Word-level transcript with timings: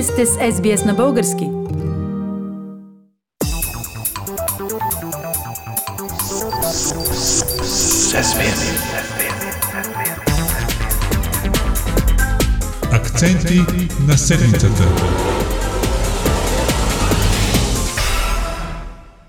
Вие 0.00 0.06
сте 0.06 0.26
с 0.26 0.36
SBS 0.36 0.86
на 0.86 0.94
български. 0.94 1.44
Акценти 12.92 13.60
на 14.08 14.18
седмицата. 14.18 14.82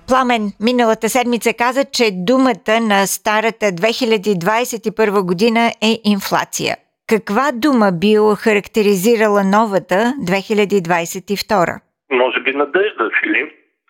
Пламен 0.08 0.52
миналата 0.60 1.10
седмица 1.10 1.54
каза, 1.54 1.84
че 1.84 2.12
думата 2.14 2.80
на 2.82 3.08
старата 3.08 3.66
2021 3.66 5.22
година 5.22 5.74
е 5.82 6.00
инфлация. 6.04 6.78
Каква 7.16 7.48
дума 7.66 7.90
би 8.02 8.14
характеризирала 8.44 9.42
новата 9.58 9.98
2022? 10.34 11.80
Може 12.12 12.40
би 12.40 12.52
надежда, 12.54 13.10
Филип. 13.20 13.50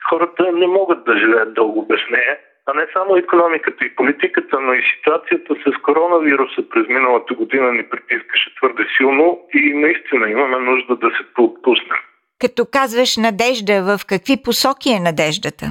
Хората 0.10 0.44
не 0.54 0.68
могат 0.68 1.06
да 1.06 1.18
живеят 1.18 1.54
дълго 1.54 1.86
без 1.90 2.00
нея, 2.12 2.38
а 2.68 2.74
не 2.74 2.86
само 2.94 3.16
економиката 3.16 3.86
и 3.86 3.96
политиката, 3.96 4.60
но 4.60 4.74
и 4.74 4.84
ситуацията 4.96 5.56
с 5.66 5.82
коронавируса 5.82 6.70
през 6.70 6.88
миналата 6.88 7.34
година 7.34 7.72
ни 7.74 7.84
притискаше 7.90 8.56
твърде 8.56 8.84
силно 8.98 9.40
и 9.54 9.74
наистина 9.74 10.30
имаме 10.30 10.60
нужда 10.60 10.96
да 10.96 11.10
се 11.18 11.24
поотпуснем. 11.36 12.02
Като 12.40 12.66
казваш 12.72 13.18
надежда, 13.18 13.76
в 13.90 14.06
какви 14.12 14.36
посоки 14.46 14.90
е 14.90 15.06
надеждата? 15.10 15.66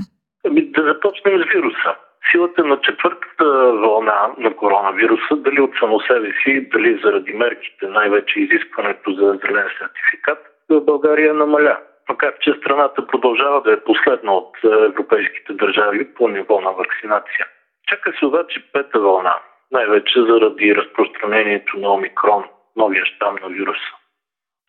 Ами 0.46 0.62
да 0.70 0.82
започнем 0.82 1.34
с 1.42 1.44
вируса 1.54 1.92
силата 2.30 2.64
на 2.64 2.80
четвъртата 2.80 3.44
вълна 3.72 4.30
на 4.38 4.56
коронавируса, 4.56 5.36
дали 5.36 5.60
от 5.60 5.70
само 5.80 6.00
себе 6.00 6.32
си, 6.42 6.68
дали 6.68 7.00
заради 7.04 7.32
мерките, 7.32 7.86
най-вече 7.86 8.40
изискването 8.40 9.12
за 9.12 9.38
зелен 9.42 9.68
сертификат, 9.78 10.38
България 10.78 11.34
намаля. 11.34 11.78
Макар 12.08 12.32
че 12.40 12.52
страната 12.52 13.06
продължава 13.06 13.62
да 13.62 13.72
е 13.72 13.80
последна 13.80 14.32
от 14.32 14.56
е, 14.64 14.68
европейските 14.68 15.52
държави 15.52 16.14
по 16.14 16.28
ниво 16.28 16.60
на 16.60 16.72
вакцинация. 16.72 17.46
Чака 17.88 18.12
се 18.18 18.26
обаче 18.26 18.72
пета 18.72 19.00
вълна, 19.00 19.34
най-вече 19.72 20.22
заради 20.22 20.76
разпространението 20.76 21.78
на 21.78 21.92
омикрон, 21.92 22.44
новия 22.76 23.04
щам 23.04 23.36
на 23.42 23.48
вируса. 23.48 23.94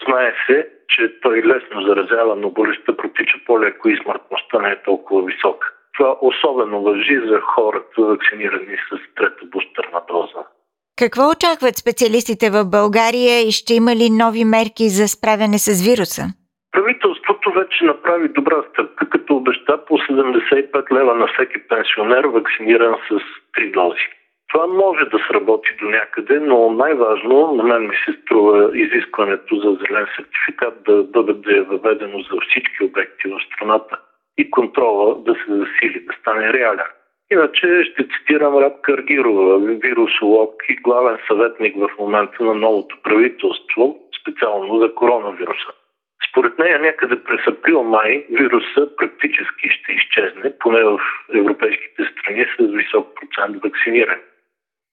Знае 0.05 0.33
се, 0.47 0.69
че 0.89 1.19
той 1.21 1.43
лесно 1.43 1.81
заразява, 1.81 2.35
но 2.35 2.49
болестта 2.49 2.97
протича 2.97 3.37
по-леко 3.45 3.89
и 3.89 3.97
смъртността 3.97 4.59
не 4.59 4.69
е 4.69 4.81
толкова 4.81 5.25
висока. 5.25 5.73
Това 6.01 6.17
особено 6.21 6.81
въжи 6.81 7.17
за 7.29 7.39
хората, 7.41 8.01
вакцинирани 8.01 8.77
с 8.87 9.15
трета 9.15 9.45
бустерна 9.45 10.01
доза. 10.07 10.43
Какво 11.01 11.23
очакват 11.29 11.75
специалистите 11.83 12.45
в 12.49 12.59
България 12.77 13.35
и 13.47 13.51
ще 13.51 13.73
има 13.73 13.91
ли 13.95 14.07
нови 14.23 14.43
мерки 14.55 14.85
за 14.97 15.05
справяне 15.15 15.57
с 15.67 15.69
вируса? 15.87 16.23
Правителството 16.71 17.51
вече 17.59 17.83
направи 17.83 18.27
добра 18.27 18.63
стъпка, 18.69 19.09
като 19.09 19.35
обеща 19.35 19.85
по 19.85 19.93
75 19.97 20.91
лева 20.95 21.15
на 21.15 21.27
всеки 21.27 21.59
пенсионер, 21.67 22.23
вакциниран 22.23 22.95
с 23.07 23.11
3 23.57 23.73
дози. 23.73 24.07
Това 24.53 24.67
може 24.67 25.05
да 25.05 25.17
сработи 25.27 25.69
до 25.81 25.85
някъде, 25.89 26.39
но 26.39 26.71
най-важно 26.71 27.55
на 27.55 27.63
мен 27.63 27.83
ми 27.87 27.95
се 28.05 28.11
струва 28.21 28.71
изискването 28.83 29.55
за 29.55 29.69
зелен 29.81 30.07
сертификат 30.15 30.75
да 31.13 31.23
бъде 31.23 31.61
въведено 31.61 32.19
за 32.19 32.35
всички 32.47 32.83
обекти 32.83 33.27
в 33.27 33.39
страната 33.47 33.97
и 34.37 34.51
контрола 34.51 35.15
да 35.23 35.33
се 35.33 35.45
засили, 35.47 36.05
да 36.07 36.13
стане 36.13 36.53
реален. 36.53 36.85
Иначе 37.31 37.83
ще 37.83 38.07
цитирам 38.07 38.57
Рад 38.57 38.81
Каргирова, 38.81 39.59
вирусолог 39.59 40.63
и 40.69 40.75
главен 40.75 41.17
съветник 41.27 41.75
в 41.77 41.89
момента 41.99 42.43
на 42.43 42.53
новото 42.53 42.97
правителство, 43.03 43.99
специално 44.21 44.79
за 44.79 44.95
коронавируса. 44.95 45.71
Според 46.29 46.59
нея 46.59 46.79
някъде 46.79 47.23
през 47.23 47.47
април-май 47.47 48.25
вируса 48.29 48.95
практически 48.97 49.69
ще 49.69 49.91
изчезне, 49.91 50.57
поне 50.59 50.83
в 50.83 50.99
европейските 51.35 52.03
страни 52.03 52.45
с 52.45 52.75
висок 52.75 53.07
процент 53.15 53.63
вакцинирани. 53.63 54.21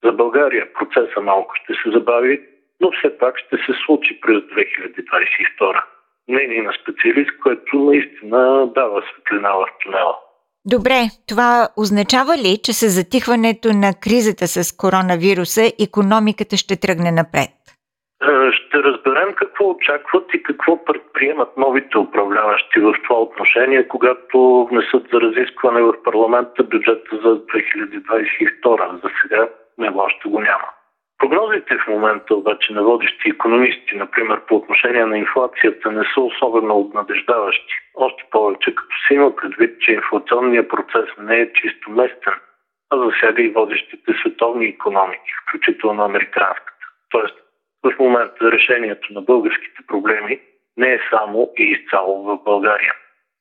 За 0.05 0.13
България 0.13 0.73
процеса 0.73 1.21
малко 1.21 1.55
ще 1.55 1.75
се 1.75 1.91
забави, 1.91 2.41
но 2.81 2.91
все 2.93 3.19
пак 3.19 3.39
ще 3.39 3.57
се 3.57 3.73
случи 3.85 4.21
през 4.21 4.37
2022 4.39 5.83
мнение 6.29 6.63
на 6.63 6.73
специалист, 6.83 7.31
което 7.43 7.77
наистина 7.79 8.67
дава 8.75 9.03
светлина 9.13 9.53
в 9.53 9.67
тунела. 9.85 10.17
Добре, 10.65 11.01
това 11.29 11.69
означава 11.77 12.37
ли, 12.37 12.53
че 12.65 12.73
с 12.73 12.89
затихването 12.89 13.69
на 13.73 13.91
кризата 14.05 14.47
с 14.47 14.77
коронавируса 14.77 15.63
економиката 15.87 16.57
ще 16.57 16.81
тръгне 16.81 17.11
напред? 17.13 17.53
Е, 18.23 18.53
ще 18.53 18.77
разберем 18.79 19.35
какво 19.35 19.71
очакват 19.71 20.25
и 20.35 20.43
какво 20.43 20.85
предприемат 20.85 21.57
новите 21.57 21.99
управляващи 21.99 22.81
в 22.81 22.95
това 23.05 23.21
отношение, 23.21 23.89
когато 23.89 24.69
внесат 24.71 25.03
за 25.13 25.21
разискване 25.21 25.83
в 25.83 26.03
парламента 26.05 26.65
бюджета 26.65 27.17
за 27.25 27.29
2022. 27.29 29.03
За 29.03 29.11
сега 29.23 29.49
него 29.79 29.99
още 29.99 30.29
го 30.29 30.41
няма. 30.41 30.69
Прогнозите 31.19 31.79
в 31.79 31.89
момента 31.89 32.35
обаче 32.35 32.73
на 32.73 32.83
водещи 32.83 33.29
економисти, 33.29 33.95
например 33.95 34.41
по 34.49 34.57
отношение 34.57 35.07
на 35.07 35.19
инфлацията, 35.19 35.93
не 35.93 36.05
са 36.15 36.21
особено 36.21 36.79
обнадеждаващи. 36.79 37.75
Още 37.95 38.23
повече, 38.31 38.75
като 38.75 38.95
се 39.09 39.15
има 39.15 39.37
предвид, 39.37 39.81
че 39.81 39.93
инфлационният 39.93 40.69
процес 40.69 41.09
не 41.19 41.37
е 41.37 41.53
чисто 41.53 41.91
местен, 41.91 42.35
а 42.91 42.97
засяга 42.99 43.43
и 43.43 43.49
водещите 43.49 44.13
световни 44.21 44.67
економики, 44.67 45.31
включително 45.43 46.03
американската. 46.05 46.85
Тоест, 47.11 47.35
в 47.85 47.99
момента 47.99 48.53
решението 48.53 49.13
на 49.13 49.23
българските 49.23 49.83
проблеми 49.87 50.41
не 50.77 50.93
е 50.93 51.01
само 51.11 51.51
и 51.59 51.63
изцяло 51.63 52.23
в 52.23 52.45
България. 52.45 52.93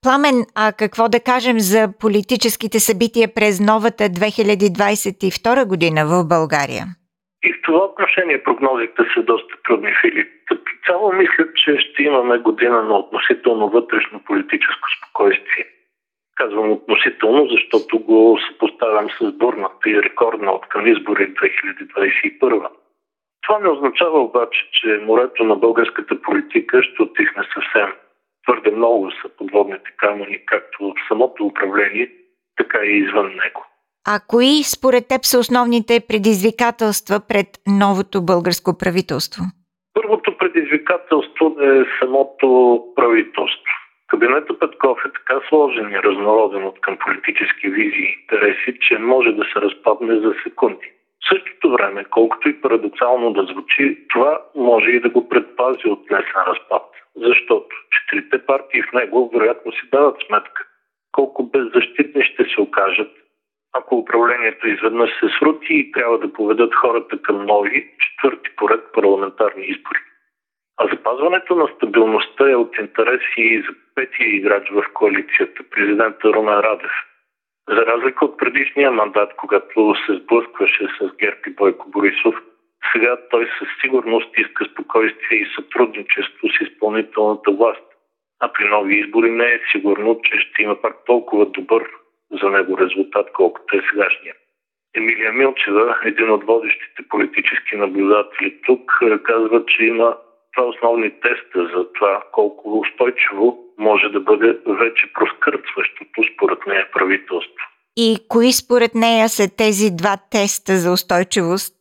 Пламен, 0.01 0.45
а 0.55 0.73
какво 0.73 1.09
да 1.09 1.19
кажем 1.19 1.59
за 1.59 1.93
политическите 1.99 2.79
събития 2.79 3.27
през 3.35 3.59
новата 3.59 4.03
2022 4.03 5.65
година 5.67 6.05
в 6.05 6.27
България? 6.27 6.85
И 7.43 7.53
в 7.53 7.61
това 7.61 7.85
отношение 7.85 8.43
прогнозите 8.43 9.03
са 9.13 9.23
доста 9.23 9.55
трудни, 9.63 9.93
Филип. 10.01 10.27
Като 10.45 10.71
цяло 10.85 11.13
мисля, 11.13 11.45
че 11.55 11.77
ще 11.79 12.03
имаме 12.03 12.37
година 12.37 12.83
на 12.83 12.97
относително 12.97 13.69
вътрешно 13.69 14.23
политическо 14.23 14.87
спокойствие. 14.97 15.65
Казвам 16.35 16.71
относително, 16.71 17.47
защото 17.47 17.99
го 17.99 18.39
съпоставям 18.47 19.09
с 19.09 19.31
бурната 19.31 19.89
и 19.89 20.03
рекордна 20.03 20.51
от 20.51 20.67
към 20.69 20.87
избори 20.87 21.33
2021. 21.33 22.69
Това 23.47 23.59
не 23.59 23.69
означава 23.69 24.19
обаче, 24.19 24.69
че 24.71 25.01
морето 25.05 25.43
на 25.43 25.55
българската 25.55 26.21
политика 26.21 26.83
ще 26.83 27.01
отихне 27.03 27.43
съвсем. 27.53 27.93
Твърде 28.43 28.71
много 28.71 29.11
са 29.11 29.29
подводните 29.37 29.91
камъни, 29.97 30.45
както 30.45 30.77
в 30.83 31.07
самото 31.07 31.45
управление, 31.45 32.11
така 32.57 32.79
и 32.83 32.97
извън 32.97 33.35
него. 33.35 33.65
А 34.13 34.19
кои 34.31 34.53
според 34.75 35.03
теб 35.07 35.21
са 35.25 35.39
основните 35.39 35.93
предизвикателства 36.09 37.17
пред 37.29 37.47
новото 37.83 38.17
българско 38.31 38.77
правителство? 38.81 39.41
Първото 39.93 40.37
предизвикателство 40.37 41.45
е 41.61 41.73
самото 41.99 42.47
правителство. 42.95 43.73
Кабинета 44.07 44.59
Петков 44.59 44.97
е 45.05 45.11
така 45.17 45.35
сложен 45.49 45.87
и 45.91 46.03
разнороден 46.07 46.63
от 46.63 46.81
към 46.81 46.97
политически 47.05 47.69
визии 47.69 48.07
и 48.07 48.17
интереси, 48.21 48.79
че 48.81 48.97
може 48.97 49.31
да 49.31 49.43
се 49.43 49.61
разпадне 49.61 50.15
за 50.19 50.33
секунди. 50.43 50.87
В 51.21 51.27
същото 51.29 51.71
време, 51.71 52.05
колкото 52.17 52.49
и 52.49 52.61
парадоксално 52.61 53.33
да 53.33 53.43
звучи, 53.43 54.07
това 54.09 54.39
може 54.55 54.89
и 54.89 54.99
да 54.99 55.09
го 55.09 55.29
предпази 55.29 55.87
от 55.87 56.11
лесен 56.11 56.41
разпад. 56.47 56.85
Защото 57.15 57.75
четирите 57.95 58.45
партии 58.45 58.81
в 58.81 58.93
него 58.93 59.29
вероятно 59.33 59.71
си 59.71 59.89
дават 59.91 60.15
сметка 60.27 60.63
колко 61.11 61.43
беззащитни 61.43 62.23
ще 62.23 62.43
се 62.43 62.61
окажат 62.61 63.11
ако 63.77 63.95
управлението 63.95 64.67
изведнъж 64.67 65.09
се 65.19 65.27
срути 65.39 65.73
и 65.73 65.91
трябва 65.91 66.17
да 66.19 66.33
поведат 66.33 66.75
хората 66.75 67.21
към 67.21 67.45
нови, 67.45 67.91
четвърти 67.99 68.49
поред 68.55 68.83
парламентарни 68.93 69.65
избори. 69.65 69.99
А 70.77 70.87
запазването 70.87 71.55
на 71.55 71.67
стабилността 71.75 72.51
е 72.51 72.55
от 72.55 72.77
интерес 72.77 73.21
и 73.37 73.61
за 73.67 73.75
петия 73.95 74.35
играч 74.35 74.69
в 74.69 74.83
коалицията, 74.93 75.63
президента 75.71 76.33
Румен 76.33 76.59
Радев. 76.59 76.91
За 77.69 77.85
разлика 77.85 78.25
от 78.25 78.37
предишния 78.37 78.91
мандат, 78.91 79.33
когато 79.37 79.95
се 80.05 80.13
сблъскваше 80.13 80.87
с 80.99 81.15
Герб 81.17 81.47
и 81.47 81.49
Бойко 81.49 81.89
Борисов, 81.89 82.35
сега 82.91 83.17
той 83.29 83.49
със 83.59 83.67
сигурност 83.81 84.37
иска 84.37 84.65
спокойствие 84.65 85.37
и 85.37 85.51
сътрудничество 85.55 86.47
с 86.47 86.61
изпълнителната 86.61 87.51
власт. 87.51 87.83
А 88.39 88.53
при 88.53 88.69
нови 88.69 88.95
избори 88.95 89.31
не 89.31 89.45
е 89.45 89.61
сигурно, 89.71 90.19
че 90.23 90.39
ще 90.39 90.63
има 90.63 90.81
пак 90.81 91.05
толкова 91.05 91.45
добър 91.45 91.87
за 92.41 92.49
него 92.49 92.77
резултат, 92.77 93.27
колкото 93.33 93.77
е 93.77 93.81
сегашния. 93.89 94.33
Емилия 94.95 95.33
Милчева, 95.33 95.97
един 96.05 96.31
от 96.31 96.43
водещите 96.43 97.03
политически 97.09 97.75
наблюдатели 97.75 98.61
тук, 98.65 98.91
е, 99.01 99.17
казва, 99.23 99.65
че 99.65 99.83
има 99.83 100.17
два 100.57 100.67
основни 100.67 101.09
теста 101.09 101.69
за 101.75 101.93
това 101.93 102.23
колко 102.31 102.79
устойчиво 102.79 103.57
може 103.77 104.09
да 104.09 104.19
бъде 104.19 104.57
вече 104.67 105.13
проскърцващото 105.13 106.23
според 106.33 106.67
нея 106.67 106.87
правителство. 106.91 107.65
И 107.97 108.17
кои 108.29 108.51
според 108.51 108.95
нея 108.95 109.29
са 109.29 109.55
тези 109.57 109.95
два 109.95 110.15
теста 110.31 110.73
за 110.73 110.91
устойчивост? 110.91 111.73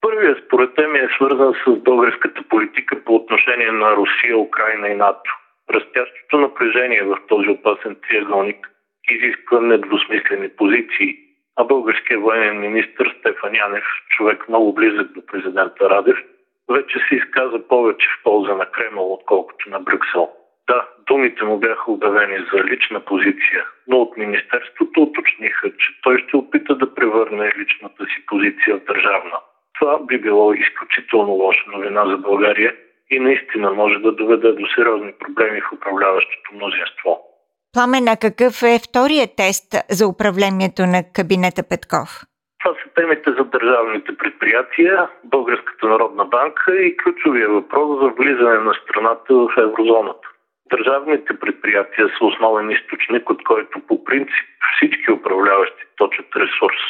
Първият 0.00 0.38
според 0.46 0.78
мен 0.78 0.96
е 0.96 1.08
свързан 1.16 1.54
с 1.66 1.82
българската 1.84 2.42
политика 2.48 3.04
по 3.04 3.14
отношение 3.14 3.72
на 3.72 3.96
Русия, 3.96 4.38
Украина 4.38 4.88
и 4.88 4.94
НАТО. 4.94 5.30
Растящото 5.74 6.38
напрежение 6.38 7.02
в 7.02 7.16
този 7.28 7.48
опасен 7.48 7.96
триъгълник 8.08 8.70
изисква 9.10 9.60
недвусмислени 9.60 10.48
позиции, 10.48 11.16
а 11.56 11.64
българският 11.64 12.22
военен 12.22 12.60
министр 12.60 13.14
Стефан 13.18 13.54
Янев, 13.54 13.84
човек 14.08 14.48
много 14.48 14.74
близък 14.74 15.12
до 15.12 15.26
президента 15.26 15.90
Радев, 15.90 16.18
вече 16.70 16.98
се 16.98 17.14
изказа 17.14 17.68
повече 17.68 18.06
в 18.08 18.22
полза 18.22 18.54
на 18.54 18.66
Кремъл, 18.66 19.12
отколкото 19.12 19.70
на 19.70 19.80
Брюксел. 19.80 20.30
Да, 20.68 20.88
думите 21.06 21.44
му 21.44 21.58
бяха 21.58 21.92
обявени 21.92 22.38
за 22.52 22.64
лична 22.64 23.00
позиция, 23.00 23.64
но 23.88 23.96
от 23.96 24.16
Министерството 24.16 25.02
уточниха, 25.02 25.70
че 25.70 26.00
той 26.02 26.18
ще 26.18 26.36
опита 26.36 26.74
да 26.74 26.94
превърне 26.94 27.52
личната 27.58 28.04
си 28.04 28.26
позиция 28.26 28.76
в 28.76 28.84
държавна. 28.84 29.36
Това 29.78 29.98
би 30.02 30.18
било 30.18 30.52
изключително 30.52 31.32
лоша 31.32 31.64
новина 31.70 32.06
за 32.06 32.16
България 32.16 32.74
и 33.10 33.20
наистина 33.20 33.70
може 33.72 33.98
да 33.98 34.12
доведе 34.12 34.52
до 34.52 34.66
сериозни 34.66 35.12
проблеми 35.18 35.60
в 35.60 35.72
управляващото 35.72 36.54
мнозинство. 36.54 37.29
Пламена, 37.72 38.14
какъв 38.26 38.54
е 38.62 38.82
втория 38.88 39.26
тест 39.36 39.68
за 39.90 40.04
управлението 40.12 40.82
на 40.94 41.00
кабинета 41.16 41.62
Петков? 41.70 42.08
Това 42.60 42.74
са 42.82 42.88
темите 42.94 43.30
за 43.38 43.44
държавните 43.44 44.16
предприятия, 44.16 45.08
Българската 45.24 45.86
народна 45.88 46.24
банка 46.24 46.76
и 46.76 46.96
ключовия 46.96 47.48
въпрос 47.48 47.88
за 48.02 48.08
влизане 48.08 48.58
на 48.58 48.74
страната 48.74 49.34
в 49.34 49.48
еврозоната. 49.58 50.28
Държавните 50.70 51.38
предприятия 51.40 52.08
са 52.08 52.24
основен 52.24 52.70
източник, 52.70 53.30
от 53.30 53.44
който 53.44 53.80
по 53.88 54.04
принцип 54.04 54.48
всички 54.76 55.12
управляващи 55.12 55.82
точат 55.96 56.36
ресурс. 56.36 56.82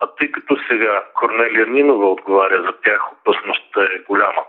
А 0.00 0.06
тъй 0.18 0.32
като 0.32 0.56
сега 0.68 1.04
Корнелия 1.14 1.66
Нинова 1.66 2.06
отговаря 2.10 2.62
за 2.62 2.72
тях, 2.84 3.12
опасността 3.12 3.82
е 3.82 4.04
голяма. 4.08 4.42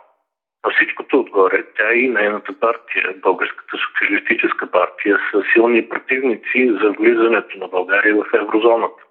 На 0.68 0.74
всичкото 0.74 1.20
отгоре, 1.20 1.64
тя 1.78 1.94
и 1.94 2.08
нейната 2.10 2.54
партия, 2.60 3.14
Българската 3.18 3.78
социалистическа 3.78 4.72
партия, 4.72 5.20
са 5.32 5.44
силни 5.54 5.90
противници 5.90 6.78
за 6.82 6.92
влизането 6.92 7.58
на 7.58 7.68
България 7.68 8.16
в 8.16 8.26
еврозоната. 8.34 9.04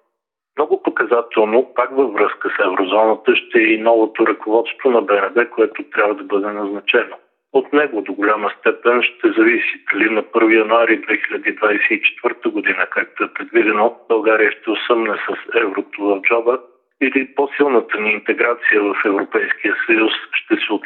Много 0.57 0.83
показателно, 0.83 1.73
пак 1.75 1.89
във 1.91 2.13
връзка 2.13 2.49
с 2.49 2.65
еврозоната, 2.65 3.35
ще 3.35 3.59
е 3.59 3.73
и 3.73 3.77
новото 3.77 4.27
ръководство 4.27 4.91
на 4.91 5.01
БНБ, 5.01 5.49
което 5.49 5.83
трябва 5.83 6.15
да 6.15 6.23
бъде 6.23 6.47
назначено. 6.47 7.15
От 7.53 7.73
него 7.73 8.01
до 8.01 8.13
голяма 8.13 8.51
степен 8.59 9.03
ще 9.03 9.31
зависи 9.31 9.83
дали 9.93 10.09
на 10.09 10.23
1 10.23 10.57
януари 10.59 11.01
2024 11.01 12.49
година, 12.49 12.87
както 12.89 13.23
е 13.23 13.33
предвидено, 13.33 13.99
България 14.09 14.51
ще 14.51 14.71
осъмне 14.71 15.15
с 15.15 15.55
еврото 15.55 16.01
в 16.01 16.21
джоба 16.21 16.59
или 17.01 17.35
по-силната 17.35 17.99
ни 17.99 18.11
интеграция 18.11 18.81
в 18.81 18.95
Европейския 19.05 19.75
съюз 19.85 20.13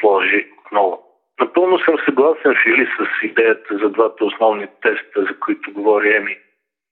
отложи 0.01 0.48
отново. 0.65 1.03
Напълно 1.39 1.80
съм 1.80 1.95
съгласен, 2.06 2.56
Фили, 2.63 2.88
с 2.98 3.25
идеята 3.25 3.77
за 3.77 3.89
двата 3.89 4.25
основни 4.25 4.68
теста, 4.81 5.21
за 5.21 5.39
които 5.39 5.74
говори 5.74 6.15
Еми. 6.15 6.38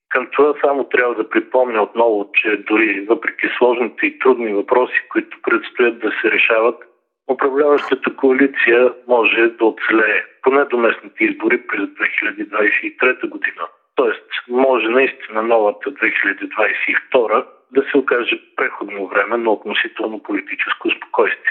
Към 0.10 0.28
това 0.32 0.54
само 0.62 0.84
трябва 0.84 1.16
да 1.16 1.30
припомня 1.30 1.84
отново, 1.84 2.30
че 2.34 2.58
дори 2.58 3.06
въпреки 3.10 3.48
сложните 3.58 4.06
и 4.06 4.20
трудни 4.20 4.54
въпроси, 4.54 5.02
които 5.12 5.38
предстоят 5.42 6.00
да 6.00 6.12
се 6.22 6.32
решават, 6.32 6.84
управляващата 7.32 8.16
коалиция 8.16 8.94
може 9.08 9.48
да 9.48 9.66
оцелее 9.66 10.24
поне 10.44 10.66
до 10.66 10.78
местните 10.78 11.24
избори 11.24 11.68
през 11.68 11.82
2023 11.82 13.30
година. 13.30 13.68
Тоест, 13.96 14.26
може 14.50 14.88
наистина 14.88 15.42
новата 15.42 15.92
2022 15.92 17.46
да 17.72 17.84
се 17.92 17.98
окаже 17.98 18.42
преходно 18.56 19.08
време 19.08 19.38
на 19.38 19.52
относително 19.52 20.24
политическо 20.24 20.92
спокойствие. 20.92 21.49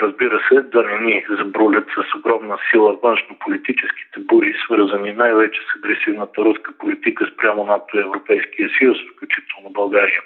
Разбира 0.00 0.40
се, 0.48 0.60
да 0.60 0.82
не 0.82 1.00
ни 1.00 1.26
забрулят 1.38 1.84
с 1.88 2.18
огромна 2.18 2.58
сила 2.70 2.96
външно-политическите 3.02 4.18
бури, 4.18 4.54
свързани 4.64 5.12
най-вече 5.12 5.60
с 5.60 5.76
агресивната 5.78 6.44
руска 6.44 6.72
политика 6.78 7.30
спрямо 7.34 7.64
НАТО 7.64 7.96
и 7.96 8.00
Европейския 8.00 8.70
съюз, 8.78 8.98
включително 9.16 9.70
България. 9.70 10.22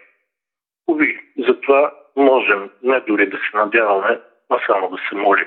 Уви, 0.89 1.21
затова 1.49 1.93
можем 2.17 2.71
не 2.83 3.01
дори 3.01 3.31
да 3.31 3.37
се 3.37 3.57
надяваме, 3.57 4.21
а 4.51 4.59
само 4.67 4.91
да 4.91 4.97
се 5.09 5.15
молим. 5.15 5.47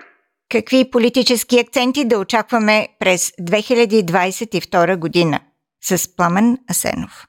Какви 0.51 0.91
политически 0.91 1.59
акценти 1.59 2.07
да 2.07 2.19
очакваме 2.19 2.87
през 2.99 3.31
2022 3.31 4.99
година? 4.99 5.39
С 5.81 6.15
Пламен 6.15 6.57
Асенов. 6.69 7.28